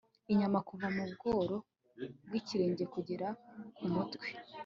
inyama 0.31 0.59
kuva 0.67 0.87
mu 0.95 1.03
bworo 1.11 1.57
bw'ikirenge 2.25 2.83
kugera 2.93 3.27
ku 3.75 3.83
mutwe 3.93 4.27